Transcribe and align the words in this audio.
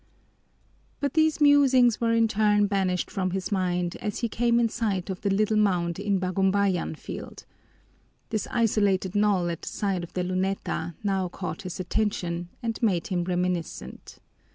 But 0.99 1.13
these 1.13 1.39
musings 1.39 2.01
were 2.01 2.11
in 2.11 2.27
turn 2.27 2.65
banished 2.65 3.11
from 3.11 3.29
his 3.29 3.51
mind 3.51 3.97
as 3.97 4.17
he 4.21 4.27
came 4.29 4.59
in 4.59 4.67
sight 4.67 5.11
of 5.11 5.21
the 5.21 5.29
little 5.29 5.57
mound 5.57 5.99
in 5.99 6.17
Bagumbayan 6.19 6.95
Field. 6.97 7.45
This 8.31 8.47
isolated 8.49 9.13
knoll 9.13 9.47
at 9.51 9.61
the 9.61 9.67
side 9.67 10.03
of 10.03 10.13
the 10.13 10.23
Luneta 10.23 10.95
now 11.03 11.27
caught 11.29 11.61
his 11.61 11.79
attention 11.79 12.49
and 12.63 12.81
made 12.81 13.09
him 13.09 13.23
reminiscent. 13.25 14.17